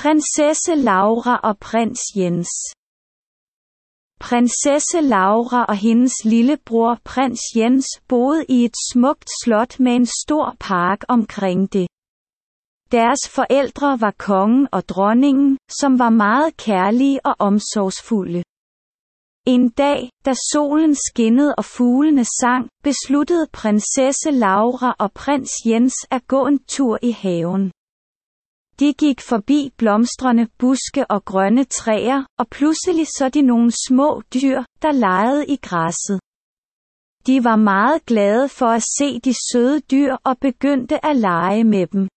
[0.00, 2.50] Prinsesse Laura og prins Jens
[4.20, 10.56] Prinsesse Laura og hendes lillebror prins Jens boede i et smukt slot med en stor
[10.60, 11.86] park omkring det.
[12.92, 18.42] Deres forældre var kongen og dronningen, som var meget kærlige og omsorgsfulde.
[19.46, 26.26] En dag, da solen skinnede og fuglene sang, besluttede prinsesse Laura og prins Jens at
[26.26, 27.72] gå en tur i haven.
[28.80, 34.62] De gik forbi blomstrende buske og grønne træer, og pludselig så de nogle små dyr,
[34.82, 36.20] der legede i græsset.
[37.26, 41.86] De var meget glade for at se de søde dyr og begyndte at lege med
[41.86, 42.08] dem.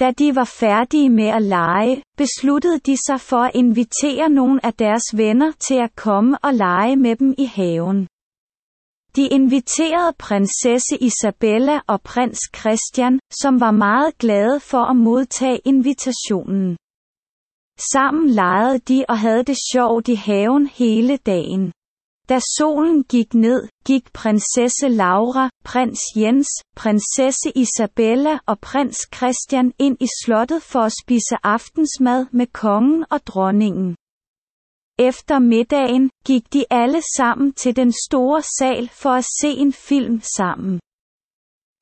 [0.00, 4.74] Da de var færdige med at lege, besluttede de sig for at invitere nogle af
[4.74, 8.06] deres venner til at komme og lege med dem i haven.
[9.16, 16.76] De inviterede prinsesse Isabella og prins Christian, som var meget glade for at modtage invitationen.
[17.92, 21.72] Sammen legede de og havde det sjovt i haven hele dagen.
[22.28, 29.96] Da solen gik ned, gik prinsesse Laura, prins Jens, prinsesse Isabella og prins Christian ind
[30.00, 33.96] i slottet for at spise aftensmad med kongen og dronningen.
[35.08, 40.20] Efter middagen gik de alle sammen til den store sal for at se en film
[40.20, 40.80] sammen.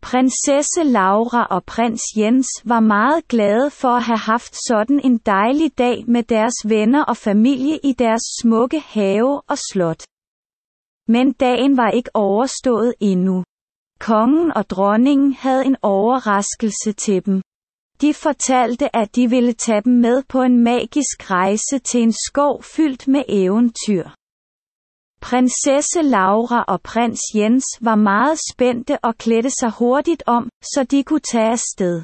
[0.02, 5.78] Prinsesse Laura og prins Jens var meget glade for at have haft sådan en dejlig
[5.78, 10.02] dag med deres venner og familie i deres smukke have og slot.
[11.08, 13.44] Men dagen var ikke overstået endnu.
[14.00, 17.42] Kongen og dronningen havde en overraskelse til dem.
[18.00, 22.62] De fortalte, at de ville tage dem med på en magisk rejse til en skov
[22.62, 24.04] fyldt med eventyr.
[25.20, 31.04] Prinsesse Laura og prins Jens var meget spændte og klædte sig hurtigt om, så de
[31.04, 32.02] kunne tage afsted.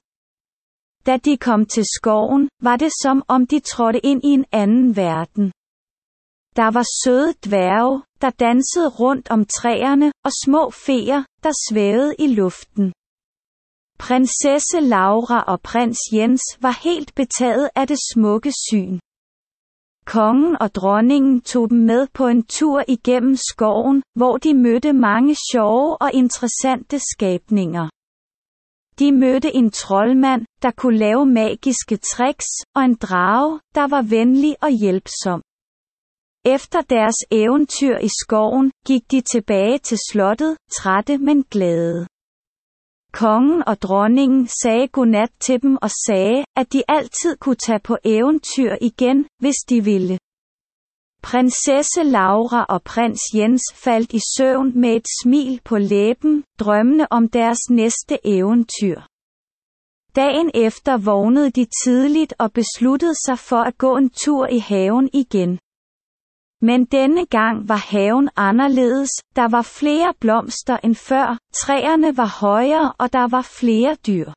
[1.06, 4.96] Da de kom til skoven, var det som om de trådte ind i en anden
[4.96, 5.52] verden.
[6.56, 12.26] Der var søde dværge, der dansede rundt om træerne, og små feer, der svævede i
[12.26, 12.92] luften.
[14.08, 18.98] Prinsesse Laura og prins Jens var helt betaget af det smukke syn.
[20.06, 25.36] Kongen og dronningen tog dem med på en tur igennem skoven, hvor de mødte mange
[25.52, 27.88] sjove og interessante skabninger.
[28.98, 34.56] De mødte en troldmand, der kunne lave magiske tricks, og en drage, der var venlig
[34.62, 35.42] og hjælpsom.
[36.44, 42.06] Efter deres eventyr i skoven, gik de tilbage til slottet, trætte men glade.
[43.14, 47.96] Kongen og dronningen sagde godnat til dem og sagde, at de altid kunne tage på
[48.04, 50.18] eventyr igen, hvis de ville.
[51.22, 57.28] Prinsesse Laura og prins Jens faldt i søvn med et smil på læben, drømmende om
[57.28, 59.00] deres næste eventyr.
[60.16, 65.10] Dagen efter vågnede de tidligt og besluttede sig for at gå en tur i haven
[65.12, 65.58] igen.
[66.68, 72.92] Men denne gang var haven anderledes, der var flere blomster end før, træerne var højere
[72.98, 74.28] og der var flere dyr.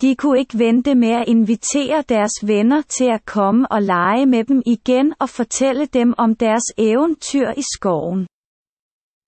[0.00, 4.44] De kunne ikke vente med at invitere deres venner til at komme og lege med
[4.44, 8.26] dem igen og fortælle dem om deres eventyr i skoven.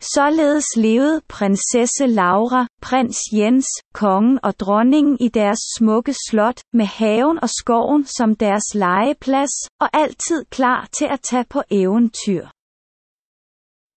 [0.00, 7.38] Således levede prinsesse Laura, prins Jens, kongen og dronningen i deres smukke slot, med haven
[7.42, 9.50] og skoven som deres legeplads,
[9.80, 12.46] og altid klar til at tage på eventyr.